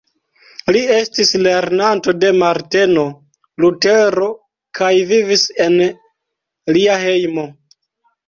[0.75, 3.03] Li estis lernanto de Marteno
[3.65, 4.29] Lutero
[4.79, 5.77] kaj vivis en
[6.77, 7.47] lia hejmo.